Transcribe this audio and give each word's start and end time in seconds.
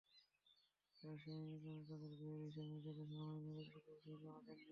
তাঁরা 0.97 1.15
সেই 1.23 1.37
নির্বাচনে 1.41 1.83
তাঁদের 1.89 2.11
ব্যয়ের 2.19 2.41
হিসাব 2.45 2.65
নির্ধারিত 2.67 2.99
সময়ে 3.11 3.39
নির্বাচন 3.47 3.79
কমিশনে 3.85 4.15
জমা 4.15 4.39
দেননি। 4.39 4.59